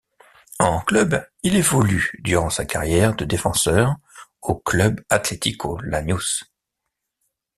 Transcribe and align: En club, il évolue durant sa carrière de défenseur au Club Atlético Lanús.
En 0.57 0.81
club, 0.81 1.27
il 1.43 1.55
évolue 1.55 2.17
durant 2.23 2.49
sa 2.49 2.65
carrière 2.65 3.15
de 3.15 3.23
défenseur 3.23 3.95
au 4.41 4.55
Club 4.55 4.99
Atlético 5.11 5.77
Lanús. 5.83 6.51